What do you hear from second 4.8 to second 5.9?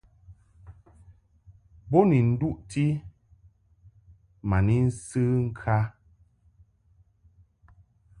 nsə ŋkǎ.